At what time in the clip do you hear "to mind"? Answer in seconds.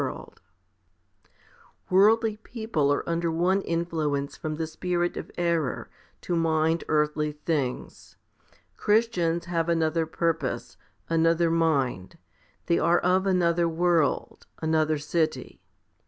6.21-6.83